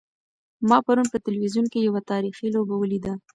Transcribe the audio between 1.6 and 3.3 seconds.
کې یوه تاریخي لوبه ولیده.